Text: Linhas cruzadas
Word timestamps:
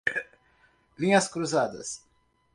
Linhas 0.97 1.27
cruzadas 1.27 2.01